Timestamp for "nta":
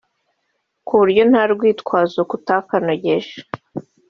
1.31-1.43